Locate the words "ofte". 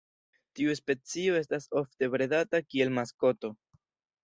1.83-2.11